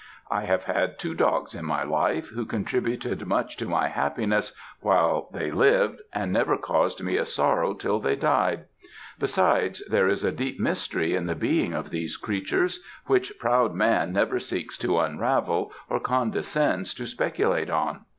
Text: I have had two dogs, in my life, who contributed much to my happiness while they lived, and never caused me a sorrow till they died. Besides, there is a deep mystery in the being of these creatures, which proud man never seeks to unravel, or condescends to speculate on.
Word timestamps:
I 0.31 0.45
have 0.45 0.63
had 0.63 0.97
two 0.97 1.13
dogs, 1.13 1.53
in 1.53 1.63
my 1.63 1.83
life, 1.83 2.29
who 2.29 2.47
contributed 2.47 3.23
much 3.27 3.55
to 3.57 3.67
my 3.67 3.87
happiness 3.89 4.55
while 4.79 5.29
they 5.31 5.51
lived, 5.51 6.01
and 6.11 6.33
never 6.33 6.57
caused 6.57 7.03
me 7.03 7.17
a 7.17 7.23
sorrow 7.25 7.75
till 7.75 7.99
they 7.99 8.15
died. 8.15 8.65
Besides, 9.19 9.85
there 9.87 10.07
is 10.07 10.23
a 10.23 10.31
deep 10.31 10.59
mystery 10.59 11.13
in 11.13 11.27
the 11.27 11.35
being 11.35 11.75
of 11.75 11.91
these 11.91 12.17
creatures, 12.17 12.83
which 13.05 13.37
proud 13.37 13.75
man 13.75 14.11
never 14.11 14.39
seeks 14.39 14.75
to 14.79 14.97
unravel, 14.97 15.71
or 15.87 15.99
condescends 15.99 16.95
to 16.95 17.05
speculate 17.05 17.69
on. 17.69 18.05